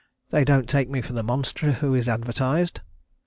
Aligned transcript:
They 0.31 0.43
don't 0.43 0.67
take 0.67 0.89
me 0.89 1.03
for 1.03 1.13
the 1.13 1.21
monster 1.21 1.73
who 1.73 1.93
is 1.93 2.07
advertised?" 2.09 2.81